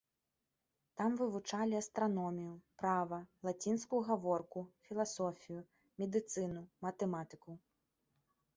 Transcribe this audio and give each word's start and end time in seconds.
Там 0.99 1.11
вывучалі 1.19 1.75
астраномію, 1.81 2.55
права, 2.83 3.19
лацінскую 3.49 4.01
гаворку, 4.09 4.59
філасофію, 4.87 5.61
медыцыну, 6.05 6.61
матэматыку. 6.87 7.51